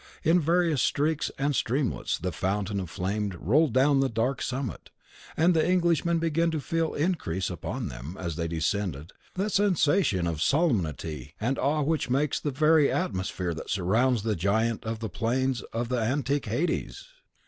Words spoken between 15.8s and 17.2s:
the Antique Hades.